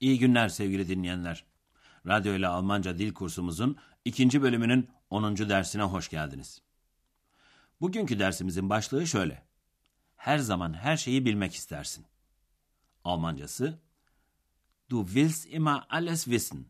İyi 0.00 0.18
günler 0.18 0.48
sevgili 0.48 0.88
dinleyenler. 0.88 1.44
Radyo 2.06 2.34
ile 2.34 2.48
Almanca 2.48 2.98
dil 2.98 3.14
kursumuzun 3.14 3.76
ikinci 4.04 4.42
bölümünün 4.42 4.88
10. 5.10 5.36
dersine 5.36 5.82
hoş 5.82 6.08
geldiniz. 6.08 6.62
Bugünkü 7.80 8.18
dersimizin 8.18 8.70
başlığı 8.70 9.06
şöyle. 9.06 9.42
Her 10.16 10.38
zaman 10.38 10.72
her 10.74 10.96
şeyi 10.96 11.24
bilmek 11.24 11.54
istersin. 11.54 12.06
Almancası 13.04 13.78
Du 14.90 15.06
willst 15.06 15.46
immer 15.52 15.86
alles 15.90 16.24
wissen. 16.24 16.64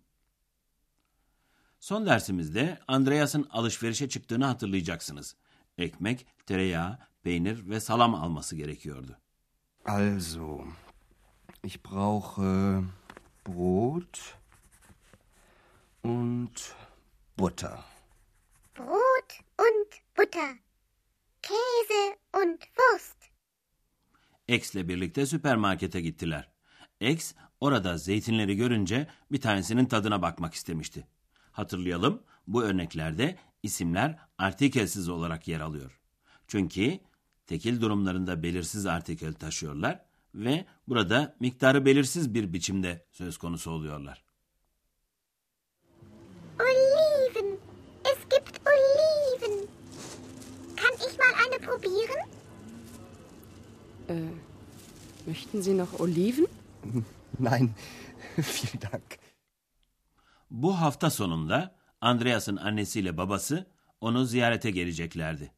Son 1.80 2.06
dersimizde 2.06 2.78
Andreas'ın 2.88 3.48
alışverişe 3.50 4.08
çıktığını 4.08 4.44
hatırlayacaksınız. 4.44 5.36
Ekmek, 5.78 6.26
tereyağı, 6.46 6.98
peynir 7.22 7.68
ve 7.68 7.80
salam 7.80 8.14
alması 8.14 8.56
gerekiyordu. 8.56 9.18
Also, 9.84 10.64
ich 11.64 11.78
brauche 11.84 12.82
Brot 13.48 14.36
und 16.02 16.74
Butter. 17.38 17.82
Brot 18.76 19.40
und 19.58 19.88
Butter, 20.14 20.58
Käse 21.42 22.18
und 22.34 22.60
Wurst. 22.76 23.16
X'le 24.48 24.88
birlikte 24.88 25.26
süpermarkete 25.26 26.00
gittiler. 26.00 26.50
X 27.00 27.34
orada 27.60 27.98
zeytinleri 27.98 28.56
görünce 28.56 29.06
bir 29.32 29.40
tanesinin 29.40 29.86
tadına 29.86 30.22
bakmak 30.22 30.54
istemişti. 30.54 31.06
Hatırlayalım 31.52 32.22
bu 32.46 32.62
örneklerde 32.62 33.38
isimler 33.62 34.18
artikelsiz 34.38 35.08
olarak 35.08 35.48
yer 35.48 35.60
alıyor. 35.60 36.00
Çünkü 36.46 36.98
tekil 37.46 37.80
durumlarında 37.80 38.42
belirsiz 38.42 38.86
artikel 38.86 39.34
taşıyorlar 39.34 40.07
ve 40.38 40.64
burada 40.88 41.36
miktarı 41.40 41.84
belirsiz 41.84 42.34
bir 42.34 42.52
biçimde 42.52 43.06
söz 43.10 43.38
konusu 43.38 43.70
oluyorlar. 43.70 44.24
Oliven. 46.60 47.58
Es 48.04 48.18
gibt 48.30 48.60
Oliven. 48.68 49.66
Kann 50.76 50.94
ich 50.94 51.18
mal 51.18 51.34
eine 51.46 51.58
probieren? 51.58 52.28
Äh, 54.08 54.30
möchten 55.26 55.62
Sie 55.62 55.78
noch 55.78 56.00
Oliven? 56.00 56.46
Nein, 57.40 57.74
vielen 58.36 58.92
Dank. 58.92 59.18
Bu 60.50 60.80
hafta 60.80 61.10
sonunda 61.10 61.74
Andreas'ın 62.00 62.56
annesiyle 62.56 63.16
babası 63.16 63.66
onu 64.00 64.24
ziyarete 64.24 64.70
geleceklerdi. 64.70 65.52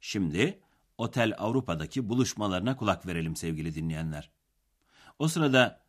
Şimdi 0.00 0.60
Otel 0.98 1.34
Avrupa'daki 1.38 2.08
buluşmalarına 2.08 2.76
kulak 2.76 3.06
verelim 3.06 3.36
sevgili 3.36 3.74
dinleyenler. 3.74 4.30
O 5.18 5.28
sırada 5.28 5.80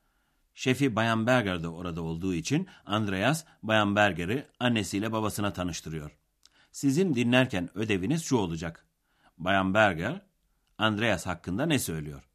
şefi 0.53 0.95
Bayan 0.95 1.27
Berger 1.27 1.63
de 1.63 1.67
orada 1.67 2.01
olduğu 2.01 2.33
için 2.33 2.67
Andreas 2.85 3.45
Bayan 3.63 3.95
Berger'i 3.95 4.47
annesiyle 4.59 5.11
babasına 5.11 5.53
tanıştırıyor. 5.53 6.17
Sizin 6.71 7.15
dinlerken 7.15 7.69
ödeviniz 7.77 8.23
şu 8.23 8.37
olacak. 8.37 8.85
Bayan 9.37 9.73
Berger, 9.73 10.21
Andreas 10.77 11.25
hakkında 11.25 11.65
ne 11.65 11.79
söylüyor? 11.79 12.29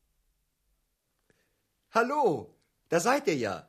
Hallo, 1.88 2.50
da 2.90 3.00
seid 3.00 3.26
ihr 3.26 3.38
ja. 3.38 3.68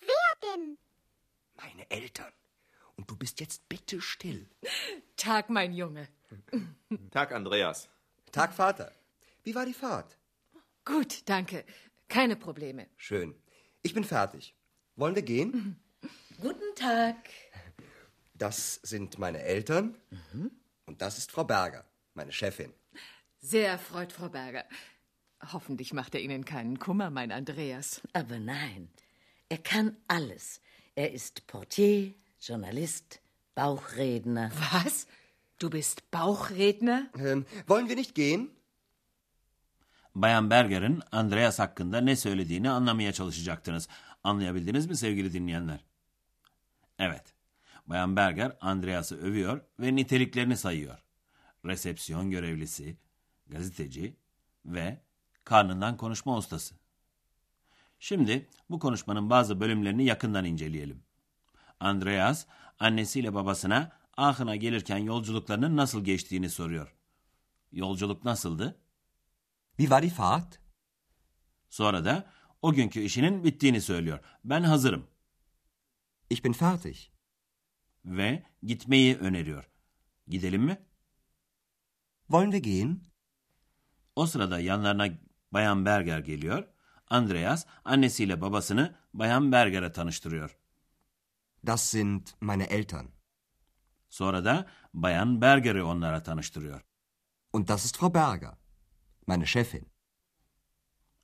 Wer 0.00 0.42
denn? 0.42 0.78
Meine 1.56 1.86
Eltern. 1.90 2.32
Und 2.98 3.08
du 3.08 3.20
bist 3.20 3.40
jetzt 3.40 3.62
bitte 3.70 4.00
still. 4.00 4.46
Tag, 5.16 5.48
mein 5.48 5.72
Junge. 5.72 6.08
Tag, 7.10 7.32
Andreas. 7.32 7.88
Tag, 8.32 8.52
Vater. 8.52 8.92
Wie 9.42 9.54
war 9.54 9.66
die 9.66 9.74
Fahrt? 9.74 10.16
Gut, 10.84 11.22
danke. 11.28 11.64
Keine 12.08 12.36
Probleme. 12.36 12.86
Schön. 12.96 13.34
Ich 13.82 13.94
bin 13.94 14.04
fertig. 14.04 14.54
Wollen 14.96 15.14
wir 15.14 15.22
gehen? 15.22 15.78
Guten 16.40 16.74
Tag. 16.74 17.16
Das 18.34 18.80
sind 18.82 19.18
meine 19.18 19.42
Eltern. 19.42 19.96
Und 20.86 21.02
das 21.02 21.18
ist 21.18 21.30
Frau 21.30 21.44
Berger, 21.44 21.84
meine 22.14 22.32
Chefin. 22.32 22.72
Sehr 23.40 23.68
erfreut, 23.68 24.12
Frau 24.12 24.28
Berger. 24.28 24.64
Hoffentlich 25.52 25.92
macht 25.92 26.14
er 26.14 26.20
Ihnen 26.20 26.44
keinen 26.44 26.78
Kummer, 26.78 27.10
mein 27.10 27.30
Andreas. 27.30 28.00
Aber 28.12 28.38
nein, 28.38 28.90
er 29.48 29.58
kann 29.58 29.96
alles. 30.08 30.60
Er 30.94 31.12
ist 31.12 31.46
Portier, 31.46 32.14
Journalist, 32.40 33.20
Bauchredner. 33.54 34.50
Was? 34.72 35.06
Du 35.60 35.72
bist 35.72 36.12
Bauchredner? 36.14 37.10
Ähm, 37.18 37.44
wollen 37.66 37.88
wir 37.88 37.96
nicht 37.96 38.14
gehen? 38.14 38.50
Bayan 40.14 40.50
Berger'in 40.50 41.02
Andreas 41.12 41.58
hakkında 41.58 42.00
ne 42.00 42.16
söylediğini 42.16 42.70
anlamaya 42.70 43.12
çalışacaktınız. 43.12 43.88
Anlayabildiniz 44.24 44.86
mi 44.86 44.96
sevgili 44.96 45.32
dinleyenler? 45.32 45.84
Evet. 46.98 47.34
Bayan 47.86 48.16
Berger 48.16 48.56
Andreas'ı 48.60 49.16
övüyor 49.16 49.60
ve 49.80 49.96
niteliklerini 49.96 50.56
sayıyor. 50.56 50.98
Resepsiyon 51.64 52.30
görevlisi, 52.30 52.96
gazeteci 53.46 54.16
ve 54.66 55.00
karnından 55.44 55.96
konuşma 55.96 56.36
ustası. 56.36 56.74
Şimdi 57.98 58.48
bu 58.70 58.78
konuşmanın 58.78 59.30
bazı 59.30 59.60
bölümlerini 59.60 60.04
yakından 60.04 60.44
inceleyelim. 60.44 61.02
Andreas 61.80 62.46
annesiyle 62.78 63.34
babasına 63.34 63.97
Aachen'a 64.18 64.56
gelirken 64.56 64.98
yolculuklarının 64.98 65.76
nasıl 65.76 66.04
geçtiğini 66.04 66.50
soruyor. 66.50 66.94
Yolculuk 67.72 68.24
nasıldı? 68.24 68.80
Wie 69.68 69.84
war 69.84 70.02
die 70.02 70.10
Fahrt? 70.10 70.60
Sonra 71.70 72.04
da 72.04 72.30
o 72.62 72.72
günkü 72.72 73.00
işinin 73.00 73.44
bittiğini 73.44 73.80
söylüyor. 73.80 74.20
Ben 74.44 74.62
hazırım 74.62 75.06
Ich 76.30 76.44
bin 76.44 76.52
fertig. 76.52 76.96
ve 78.04 78.42
gitmeyi 78.62 79.16
öneriyor. 79.16 79.70
Gidelim 80.28 80.62
mi? 80.62 80.86
Wollen 82.26 82.50
wir 82.50 82.62
gehen? 82.62 83.04
O 84.16 84.26
sırada 84.26 84.60
yanlarına 84.60 85.08
Bayan 85.52 85.84
Berger 85.84 86.18
geliyor. 86.18 86.68
Andreas 87.10 87.66
annesiyle 87.84 88.40
babasını 88.40 88.96
Bayan 89.14 89.52
Berger'e 89.52 89.92
tanıştırıyor. 89.92 90.56
Das 91.66 91.90
sind 91.90 92.26
meine 92.40 92.64
Eltern. 92.64 93.17
Sonra 94.18 94.44
da 94.44 94.66
Bayan 94.94 95.40
Berger'i 95.40 95.82
onlara 95.82 96.22
tanıştırıyor. 96.22 96.84
Und 97.52 97.68
das 97.68 97.84
ist 97.84 97.96
Frau 97.98 98.14
Berger, 98.14 98.54
meine 99.26 99.46
Chefin. 99.46 99.88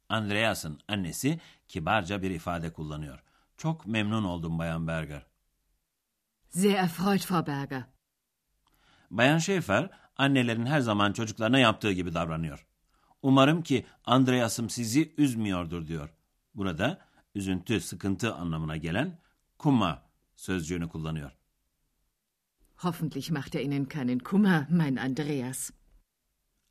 Andreas'ın 0.08 0.80
annesi 0.88 1.40
kibarca 1.68 2.22
bir 2.22 2.30
ifade 2.30 2.72
kullanıyor. 2.72 3.22
Çok 3.56 3.86
memnun 3.86 4.24
oldum 4.24 4.58
Bayan 4.58 4.86
Berger. 4.86 5.26
Sehr 6.50 6.74
erfreut, 6.74 7.26
Frau 7.26 7.46
Berger. 7.46 7.84
Bayan 9.10 9.38
Schäfer 9.38 9.90
annelerin 10.16 10.66
her 10.66 10.80
zaman 10.80 11.12
çocuklarına 11.12 11.58
yaptığı 11.58 11.92
gibi 11.92 12.14
davranıyor. 12.14 12.66
Umarım 13.22 13.62
ki 13.62 13.86
Andreas'ım 14.04 14.70
sizi 14.70 15.14
üzmüyordur 15.18 15.86
diyor. 15.86 16.10
Burada 16.54 16.98
üzüntü, 17.34 17.80
sıkıntı 17.80 18.34
anlamına 18.34 18.76
gelen 18.76 19.18
kumma 19.58 20.02
sözcüğünü 20.36 20.88
kullanıyor. 20.88 21.43
Hoffentlich 22.76 23.30
macht 23.30 23.54
er 23.54 23.60
Ihnen 23.62 23.88
keinen 23.88 24.18
Kummer, 24.18 24.66
mein 24.70 24.96
Andreas. 24.96 25.70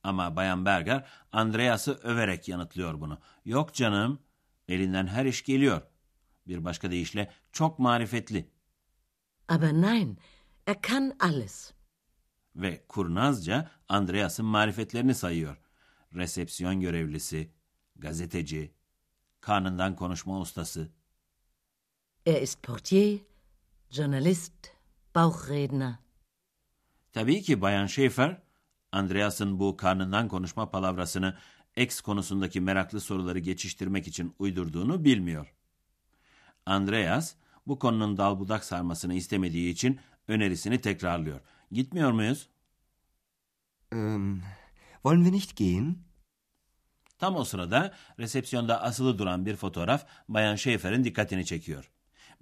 Ama 0.04 0.36
Bayan 0.36 0.66
Berger 0.66 1.08
Andreas'ı 1.32 1.94
överek 2.04 2.48
yanıtlıyor 2.48 3.02
bunu. 3.02 3.18
Yok 3.46 3.74
canım, 3.74 4.20
elinden 4.68 5.08
her 5.08 5.26
iş 5.26 5.44
geliyor. 5.44 5.82
Bir 6.48 6.64
başka 6.66 6.92
deyişle 6.92 7.32
çok 7.52 7.80
marifetli 7.80 8.50
Aber 9.48 9.74
nein, 9.74 10.18
er 10.68 10.82
kann 10.82 11.16
alles. 11.20 11.74
ve 12.56 12.86
kurnazca 12.88 13.72
Andreas'ın 13.90 14.46
marifetlerini 14.46 15.16
sayıyor. 15.16 15.58
Resepsiyon 16.16 16.80
görevlisi, 16.82 17.52
gazeteci, 17.96 18.74
karnından 19.42 19.96
konuşma 19.96 20.40
ustası. 20.40 20.92
Er 22.26 22.42
ist 22.42 22.64
Portier, 22.64 23.20
Journalist, 23.90 24.54
Bauchredner. 25.15 25.95
Tabii 27.13 27.42
ki 27.42 27.62
Bayan 27.62 27.88
Schaefer, 27.88 28.42
Andreas'ın 28.92 29.60
bu 29.60 29.77
karnından 29.77 30.27
konuşma 30.27 30.71
palavrasını 30.71 31.38
X 31.75 32.01
konusundaki 32.01 32.62
meraklı 32.62 33.01
soruları 33.01 33.39
geçiştirmek 33.39 34.07
için 34.07 34.36
uydurduğunu 34.39 35.04
bilmiyor. 35.04 35.54
Andreas, 36.65 37.36
bu 37.68 37.80
konunun 37.80 38.18
dalbudak 38.18 38.63
sarmasını 38.63 39.13
istemediği 39.13 39.71
için 39.71 40.00
önerisini 40.27 40.81
tekrarlıyor. 40.81 41.39
Gitmiyor 41.71 42.12
muyuz? 42.12 42.50
Ähm, 43.92 44.42
wollen 44.94 45.24
wir 45.24 45.33
nicht 45.33 45.56
gehen? 45.56 45.98
Tam 47.18 47.36
o 47.36 47.44
sırada 47.44 47.94
resepsiyonda 48.19 48.81
asılı 48.81 49.18
duran 49.18 49.45
bir 49.45 49.56
fotoğraf 49.56 50.06
Bayan 50.30 50.56
Schaefer'in 50.56 51.04
dikkatini 51.04 51.45
çekiyor. 51.45 51.93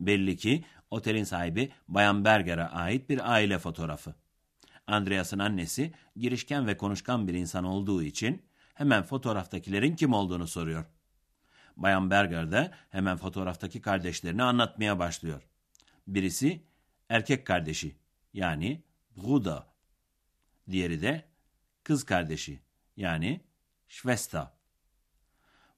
Belli 0.01 0.37
ki 0.37 0.65
otelin 0.91 1.23
sahibi 1.23 1.71
Bayan 1.87 2.25
Berger'e 2.25 2.63
ait 2.63 3.09
bir 3.09 3.31
aile 3.31 3.59
fotoğrafı. 3.59 4.15
Andreas'ın 4.87 5.39
annesi 5.39 5.93
girişken 6.15 6.67
ve 6.67 6.77
konuşkan 6.77 7.27
bir 7.27 7.33
insan 7.33 7.63
olduğu 7.63 8.03
için 8.03 8.41
hemen 8.73 9.03
fotoğraftakilerin 9.03 9.95
kim 9.95 10.13
olduğunu 10.13 10.47
soruyor. 10.47 10.85
Bayan 11.77 12.09
Berger 12.09 12.51
de 12.51 12.71
hemen 12.89 13.17
fotoğraftaki 13.17 13.81
kardeşlerini 13.81 14.43
anlatmaya 14.43 14.99
başlıyor. 14.99 15.41
Birisi 16.07 16.63
erkek 17.09 17.47
kardeşi 17.47 17.95
yani 18.33 18.83
Bruder. 19.17 19.63
Diğeri 20.69 21.01
de 21.01 21.25
kız 21.83 22.03
kardeşi 22.03 22.59
yani 22.97 23.41
Schwester. 23.87 24.47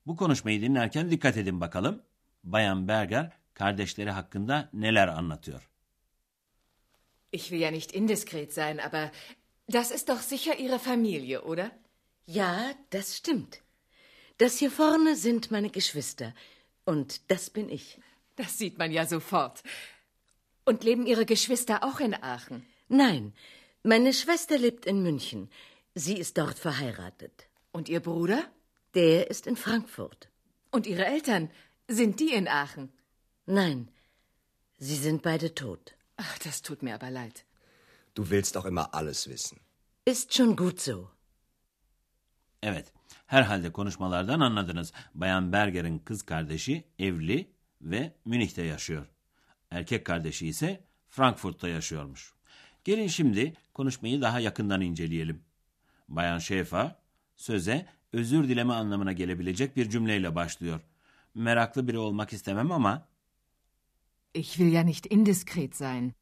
Bu 0.05 0.15
konuşmayı 0.15 0.61
dinlerken 0.61 1.11
dikkat 1.11 1.37
edin 1.37 1.61
bakalım. 1.61 2.01
Bayan 2.43 2.87
Berger 2.87 3.31
kardeşleri 3.53 4.11
hakkında 4.11 4.69
neler 4.73 5.07
anlatıyor. 5.07 5.69
Ich 7.31 7.49
will 7.49 7.59
ja 7.59 7.71
nicht 7.71 7.95
indiskret 7.95 8.53
sein, 8.53 8.77
aber 8.77 9.11
das 9.67 9.91
ist 9.91 10.09
doch 10.09 10.21
sicher 10.21 10.55
Ihre 10.59 10.79
Familie, 10.79 11.41
oder? 11.41 11.71
Ja, 12.27 12.73
das 12.91 13.17
stimmt. 13.17 13.61
Das 14.37 14.59
hier 14.59 14.71
vorne 14.71 15.15
sind 15.15 15.51
meine 15.51 15.69
Geschwister. 15.69 16.33
Und 16.85 17.21
das 17.31 17.49
bin 17.49 17.69
ich. 17.69 17.99
Das 18.35 18.57
sieht 18.57 18.77
man 18.77 18.91
ja 18.91 19.05
sofort. 19.05 19.63
Und 20.65 20.83
leben 20.83 21.05
Ihre 21.05 21.25
Geschwister 21.25 21.83
auch 21.83 21.99
in 21.99 22.13
Aachen? 22.13 22.65
Nein, 22.87 23.33
meine 23.83 24.13
Schwester 24.13 24.57
lebt 24.57 24.85
in 24.85 25.03
München. 25.03 25.49
Sie 25.95 26.17
ist 26.17 26.37
dort 26.37 26.57
verheiratet. 26.59 27.47
Und 27.71 27.89
Ihr 27.89 27.99
Bruder? 27.99 28.43
Der 28.95 29.29
ist 29.29 29.47
in 29.47 29.55
Frankfurt. 29.55 30.29
Und 30.71 30.87
Ihre 30.87 31.05
Eltern? 31.05 31.49
Sind 31.87 32.19
die 32.19 32.33
in 32.33 32.47
Aachen? 32.47 32.91
Nein, 33.47 33.87
sie 34.79 34.95
sind 34.95 35.23
beide 35.23 35.53
tot. 35.53 35.95
Ach, 36.17 36.37
das 36.45 36.61
tut 36.61 36.81
mir 36.81 36.95
aber 36.95 37.09
leid. 37.09 37.45
Du 38.15 38.23
willst 38.23 38.57
auch 38.57 38.65
immer 38.65 38.93
alles 38.93 39.27
wissen. 39.27 39.59
Ist 40.05 40.33
schon 40.33 40.55
gut 40.55 40.79
so. 40.79 41.11
Evet, 42.61 42.93
herhalde 43.27 43.71
konuşmalardan 43.71 44.39
anladınız. 44.39 44.93
Bayan 45.13 45.51
Berger'in 45.51 45.99
kız 45.99 46.23
kardeşi 46.23 46.83
evli 46.99 47.51
ve 47.81 48.15
Münih'te 48.25 48.63
yaşıyor. 48.63 49.05
Erkek 49.71 50.05
kardeşi 50.05 50.47
ise 50.47 50.83
Frankfurt'ta 51.09 51.67
yaşıyormuş. 51.67 52.33
Gelin 52.83 53.07
şimdi 53.07 53.53
konuşmayı 53.73 54.21
daha 54.21 54.39
yakından 54.39 54.81
inceleyelim. 54.81 55.43
Bayan 56.07 56.39
Şefa 56.39 56.99
söze 57.35 57.85
özür 58.13 58.47
dileme 58.49 58.73
anlamına 58.73 59.11
gelebilecek 59.11 59.75
bir 59.75 59.89
cümleyle 59.89 60.35
başlıyor. 60.35 60.79
Meraklı 61.35 61.87
biri 61.87 61.97
olmak 61.97 62.33
istemem 62.33 62.71
ama 62.71 63.07
Ich 64.33 64.49
will 64.57 64.73
ja 64.73 64.83
nicht 64.83 65.05
indiskret 65.13 65.75
sein. 65.75 66.13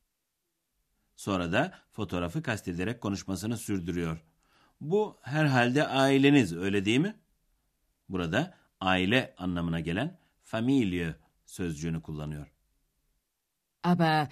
sonra 1.16 1.52
da 1.52 1.74
fotoğrafı 1.92 2.44
kastederek 2.44 3.02
konuşmasını 3.02 3.58
sürdürüyor. 3.58 4.24
Bu 4.82 5.18
herhalde 5.22 5.88
aileniz 5.88 6.54
öyle 6.58 6.86
değil 6.86 7.00
mi? 7.00 7.16
Burada 8.10 8.58
aile 8.80 9.36
anlamına 9.38 9.80
gelen 9.80 10.20
familie 10.44 11.16
sözcüğünü 11.46 12.02
kullanıyor. 12.02 12.52
Aber 13.84 14.28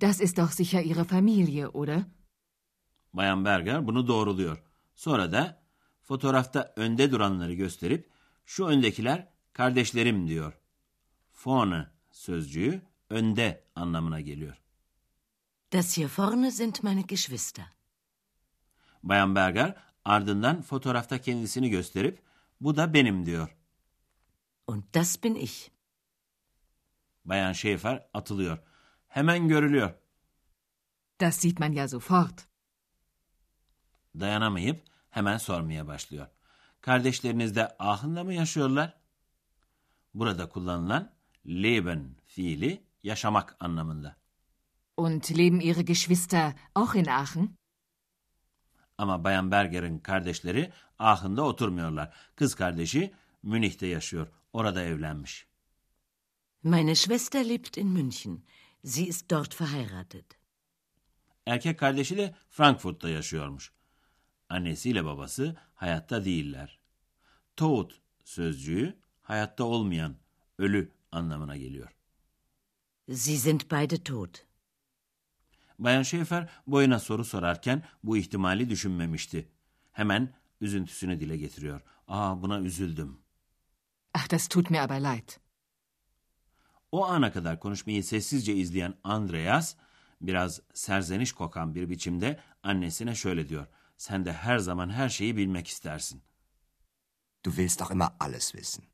das 0.00 0.20
ist 0.20 0.36
doch 0.36 0.52
sicher 0.52 0.84
Ihre 0.84 1.04
Familie, 1.04 1.66
oder? 1.66 2.02
Bayan 3.12 3.44
Berger 3.44 3.86
bunu 3.86 4.06
doğruluyor. 4.06 4.62
Sonra 4.94 5.32
da 5.32 5.62
fotoğrafta 6.02 6.72
önde 6.76 7.10
duranları 7.10 7.52
gösterip 7.54 8.10
şu 8.44 8.66
öndekiler 8.66 9.28
kardeşlerim 9.52 10.28
diyor. 10.28 10.58
Vorne 11.44 11.86
sözcüğü 12.10 12.82
önde 13.12 13.64
anlamına 13.74 14.20
geliyor. 14.20 14.56
Das 15.72 15.96
hier 15.96 16.10
vorne 16.18 16.50
sind 16.50 16.74
meine 16.82 17.02
Geschwister. 17.02 17.66
Bayan 19.02 19.34
Berger 19.34 19.76
ardından 20.04 20.62
fotoğrafta 20.62 21.20
kendisini 21.20 21.70
gösterip 21.70 22.22
bu 22.60 22.76
da 22.76 22.94
benim 22.94 23.26
diyor. 23.26 23.56
Und 24.66 24.84
das 24.94 25.22
bin 25.22 25.34
ich. 25.34 25.70
Bayan 27.24 27.52
Schäfer 27.52 28.08
atılıyor. 28.14 28.58
Hemen 29.08 29.48
görülüyor. 29.48 29.94
Das 31.20 31.36
sieht 31.36 31.60
man 31.60 31.72
ja 31.72 31.88
sofort. 31.88 32.46
Dayanamayıp 34.20 34.84
hemen 35.10 35.38
sormaya 35.38 35.86
başlıyor. 35.86 36.26
Kardeşleriniz 36.80 37.56
de 37.56 37.76
Aachen'da 37.78 38.24
mı 38.24 38.34
yaşıyorlar? 38.34 38.94
Burada 40.14 40.48
kullanılan 40.48 41.12
leben 41.46 42.16
fiili 42.24 42.84
yaşamak 43.02 43.56
anlamında. 43.60 44.16
Und 44.96 45.38
leben 45.38 45.60
Ihre 45.60 45.82
Geschwister 45.82 46.52
auch 46.74 46.96
in 46.96 47.06
Aachen? 47.06 47.56
Ama 48.98 49.24
Bayan 49.24 49.50
Berger'in 49.50 49.98
kardeşleri 49.98 50.72
Aachen'da 50.98 51.42
oturmuyorlar. 51.42 52.14
Kız 52.36 52.54
kardeşi 52.54 53.14
Münih'te 53.42 53.86
yaşıyor. 53.86 54.26
Orada 54.52 54.82
evlenmiş. 54.82 55.46
Meine 56.62 56.94
Schwester 56.94 57.48
lebt 57.48 57.78
in 57.78 57.88
München. 57.88 58.42
Sie 58.84 59.06
ist 59.06 59.30
dort 59.30 59.60
verheiratet. 59.60 60.26
Erkek 61.46 61.78
kardeşi 61.78 62.16
de 62.16 62.34
Frankfurt'ta 62.50 63.08
yaşıyormuş. 63.08 63.72
Annesiyle 64.48 65.04
babası 65.04 65.56
hayatta 65.74 66.24
değiller. 66.24 66.78
Tot 67.56 68.00
sözcüğü 68.24 68.98
hayatta 69.22 69.64
olmayan, 69.64 70.16
ölü 70.58 70.92
anlamına 71.12 71.56
geliyor. 71.56 71.90
Sie 73.08 73.36
sind 73.36 73.70
beide 73.70 74.02
tot. 74.04 74.46
Bayan 75.78 76.02
Schäfer 76.02 76.48
boyuna 76.66 76.98
soru 76.98 77.24
sorarken 77.24 77.82
bu 78.04 78.16
ihtimali 78.16 78.70
düşünmemişti. 78.70 79.48
Hemen 79.92 80.34
üzüntüsünü 80.60 81.20
dile 81.20 81.36
getiriyor. 81.36 81.80
Aa 82.08 82.42
buna 82.42 82.60
üzüldüm. 82.60 83.18
Ach, 84.14 84.30
das 84.30 84.48
tut 84.48 84.70
mir 84.70 84.78
aber 84.78 85.00
leid. 85.00 85.28
O 86.92 87.04
ana 87.06 87.32
kadar 87.32 87.60
konuşmayı 87.60 88.04
sessizce 88.04 88.54
izleyen 88.54 88.94
Andreas 89.04 89.76
biraz 90.20 90.60
serzeniş 90.74 91.32
kokan 91.32 91.74
bir 91.74 91.90
biçimde 91.90 92.40
annesine 92.62 93.14
şöyle 93.14 93.48
diyor. 93.48 93.66
Sen 93.96 94.24
de 94.24 94.32
her 94.32 94.58
zaman 94.58 94.90
her 94.90 95.08
şeyi 95.08 95.36
bilmek 95.36 95.68
istersin. 95.68 96.22
Du 97.44 97.50
willst 97.50 97.82
auch 97.82 97.90
immer 97.90 98.08
alles 98.20 98.52
wissen. 98.52 98.91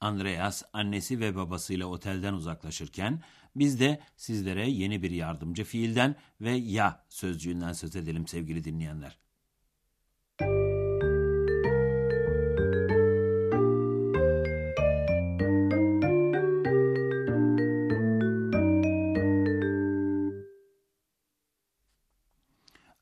Andreas 0.00 0.62
annesi 0.72 1.20
ve 1.20 1.36
babasıyla 1.36 1.86
otelden 1.86 2.32
uzaklaşırken 2.32 3.22
biz 3.56 3.80
de 3.80 4.00
sizlere 4.16 4.70
yeni 4.70 5.02
bir 5.02 5.10
yardımcı 5.10 5.64
fiilden 5.64 6.16
ve 6.40 6.50
ya 6.50 7.04
sözcüğünden 7.08 7.72
söz 7.72 7.96
edelim 7.96 8.26
sevgili 8.26 8.64
dinleyenler. 8.64 9.18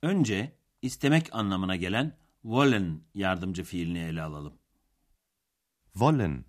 Önce 0.03 0.53
istemek 0.83 1.35
anlamına 1.35 1.76
gelen 1.76 2.17
wollen 2.43 3.00
yardımcı 3.15 3.65
fiilini 3.65 3.99
ele 3.99 4.23
alalım. 4.23 4.59
Wollen. 5.93 6.45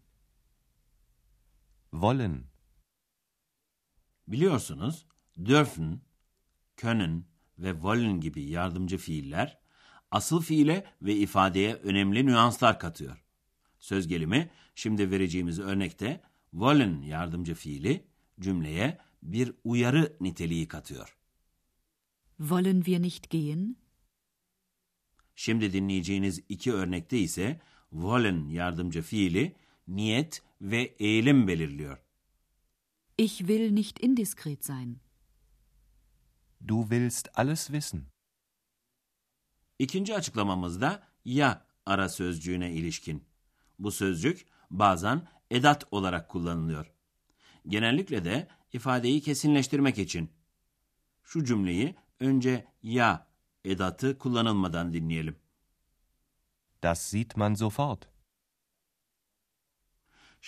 Wollen. 1.91 2.43
Biliyorsunuz 4.27 5.05
dürfen, 5.45 6.01
können 6.77 7.25
ve 7.59 7.71
wollen 7.71 8.19
gibi 8.19 8.43
yardımcı 8.43 8.97
fiiller 8.97 9.59
asıl 10.11 10.41
fiile 10.41 10.85
ve 11.01 11.15
ifadeye 11.15 11.75
önemli 11.75 12.25
nüanslar 12.25 12.79
katıyor. 12.79 13.23
Söz 13.79 14.07
gelimi 14.07 14.49
şimdi 14.75 15.11
vereceğimiz 15.11 15.59
örnekte 15.59 16.21
wollen 16.51 17.01
yardımcı 17.01 17.55
fiili 17.55 18.07
cümleye 18.39 18.97
bir 19.23 19.53
uyarı 19.63 20.17
niteliği 20.21 20.67
katıyor. 20.67 21.17
Wollen 22.37 22.81
wir 22.81 23.01
nicht 23.01 23.29
gehen? 23.29 23.75
Şimdi 25.35 25.73
dinleyeceğiniz 25.73 26.41
iki 26.49 26.73
örnekte 26.73 27.19
ise 27.19 27.61
wollen 27.91 28.47
yardımcı 28.47 29.01
fiili 29.01 29.55
niyet 29.87 30.43
ve 30.61 30.95
eğilim 30.99 31.47
belirliyor. 31.47 31.97
Ich 33.17 33.37
will 33.37 33.71
nicht 33.71 34.03
indiskret 34.03 34.65
sein. 34.65 34.99
Du 36.67 36.81
willst 36.81 37.27
alles 37.35 37.67
wissen. 37.67 38.03
İkinci 39.79 40.15
açıklamamızda 40.15 41.03
ya 41.25 41.65
ara 41.85 42.09
sözcüğüne 42.09 42.71
ilişkin. 42.71 43.23
Bu 43.79 43.91
sözcük 43.91 44.45
bazen 44.71 45.27
edat 45.51 45.83
olarak 45.91 46.29
kullanılıyor. 46.29 46.91
Genellikle 47.67 48.25
de 48.25 48.47
ifadeyi 48.73 49.21
kesinleştirmek 49.21 49.97
için. 49.97 50.29
Şu 51.23 51.45
cümleyi 51.45 51.95
önce 52.19 52.67
ya 52.83 53.27
edatı 53.65 54.17
kullanılmadan 54.17 54.93
dinleyelim. 54.93 55.35
Das 56.83 57.01
sieht 57.01 57.37
man 57.37 57.53
sofort. 57.53 58.16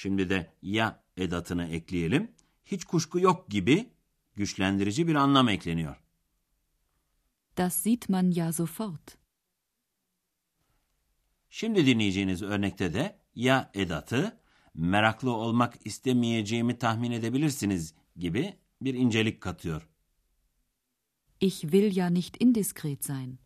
Şimdi 0.01 0.29
de 0.29 0.53
ya 0.61 1.03
edatını 1.17 1.67
ekleyelim. 1.67 2.31
Hiç 2.65 2.85
kuşku 2.85 3.19
yok 3.19 3.49
gibi 3.49 3.89
güçlendirici 4.35 5.07
bir 5.07 5.15
anlam 5.15 5.49
ekleniyor. 5.49 6.03
Das 7.57 7.75
sieht 7.75 8.09
man 8.09 8.31
ja 8.31 8.53
sofort. 8.53 9.17
Şimdi 11.49 11.85
dinleyeceğiniz 11.85 12.41
örnekte 12.41 12.93
de 12.93 13.19
ya 13.35 13.71
edatı 13.73 14.39
meraklı 14.73 15.31
olmak 15.31 15.73
istemeyeceğimi 15.85 16.77
tahmin 16.77 17.11
edebilirsiniz 17.11 17.93
gibi 18.15 18.53
bir 18.81 18.93
incelik 18.93 19.41
katıyor. 19.41 19.89
Ich 21.41 21.61
will 21.61 21.91
ja 21.91 22.09
nicht 22.09 22.37
indiskret 22.39 23.05
sein. 23.05 23.39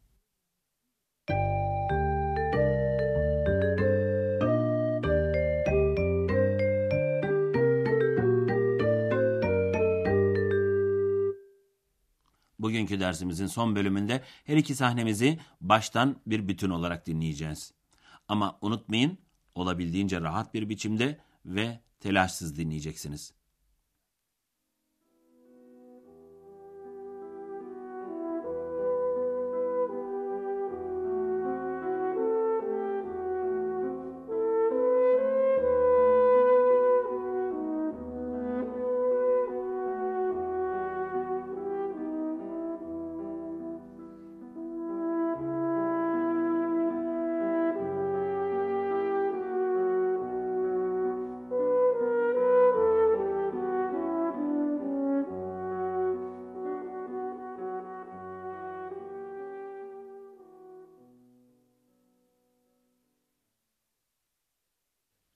Bugünkü 12.63 12.99
dersimizin 12.99 13.47
son 13.47 13.75
bölümünde 13.75 14.23
her 14.45 14.57
iki 14.57 14.75
sahnemizi 14.75 15.39
baştan 15.61 16.15
bir 16.27 16.47
bütün 16.47 16.69
olarak 16.69 17.07
dinleyeceğiz. 17.07 17.73
Ama 18.27 18.57
unutmayın, 18.61 19.17
olabildiğince 19.55 20.21
rahat 20.21 20.53
bir 20.53 20.69
biçimde 20.69 21.19
ve 21.45 21.79
telaşsız 21.99 22.57
dinleyeceksiniz. 22.57 23.33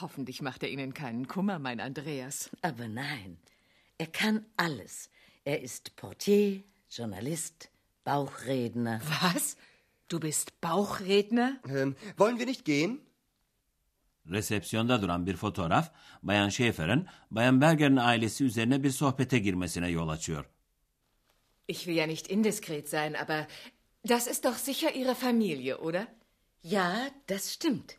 Hoffentlich 0.00 0.42
macht 0.42 0.62
er 0.62 0.70
Ihnen 0.70 0.92
keinen 0.94 1.26
Kummer, 1.28 1.58
mein 1.58 1.80
Andreas. 1.80 2.50
Aber 2.62 2.88
nein, 2.88 3.38
er 3.98 4.06
kann 4.06 4.44
alles. 4.56 5.10
Er 5.44 5.62
ist 5.62 5.96
Portier, 5.96 6.62
Journalist, 6.90 7.70
Bauchredner. 8.04 9.00
Was? 9.22 9.56
Du 10.08 10.20
bist 10.20 10.60
Bauchredner? 10.60 11.56
Ähm, 11.68 11.96
wollen 12.16 12.38
wir 12.38 12.46
nicht 12.46 12.64
gehen? 12.64 13.00
Resepsiyonda 14.30 15.02
duran 15.02 15.26
bir 15.26 15.36
fotoğraf, 15.36 15.92
Bayan 16.22 16.48
Schäfer'in 16.50 17.06
Bayan 17.30 17.60
Berger'in 17.60 17.96
ailesi 17.96 18.44
üzerine 18.44 18.82
bir 18.82 18.90
sohbete 18.90 19.38
girmesine 19.38 19.88
yol 19.88 20.08
açıyor. 20.08 20.44
Ich 21.68 21.86
will 21.86 21.96
ja 21.96 22.06
nicht 22.06 22.30
indiskret 22.30 22.88
sein, 22.88 23.14
aber 23.14 23.46
das 24.08 24.26
ist 24.26 24.44
doch 24.44 24.56
sicher 24.56 24.94
Ihre 24.94 25.14
Familie, 25.14 25.78
oder? 25.78 26.06
Ja, 26.62 27.08
das 27.26 27.52
stimmt. 27.52 27.98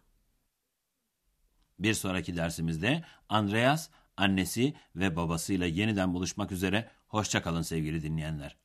Bir 1.81 1.93
sonraki 1.93 2.35
dersimizde 2.35 3.03
Andreas, 3.29 3.89
annesi 4.17 4.73
ve 4.95 5.15
babasıyla 5.15 5.65
yeniden 5.65 6.13
buluşmak 6.13 6.51
üzere. 6.51 6.89
Hoşça 7.07 7.41
kalın 7.41 7.61
sevgili 7.61 8.03
dinleyenler. 8.03 8.57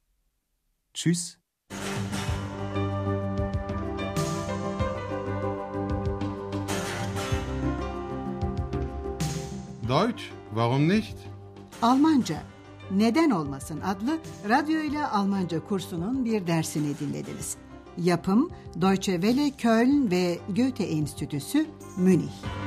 Tschüss. 0.95 1.37
Deutsch, 9.89 10.23
warum 10.55 10.89
nicht? 10.89 11.17
Almanca 11.83 12.43
Neden 12.91 13.31
Olmasın 13.31 13.81
adlı 13.81 14.19
radyo 14.49 14.81
ile 14.81 15.07
Almanca 15.07 15.65
kursunun 15.65 16.25
bir 16.25 16.47
dersini 16.47 16.99
dinlediniz. 16.99 17.57
Yapım 17.99 18.51
Deutsche 18.81 19.13
Welle 19.13 19.51
Köln 19.51 20.11
ve 20.11 20.39
Goethe 20.49 20.85
Enstitüsü 20.85 21.67
Münih. 21.97 22.66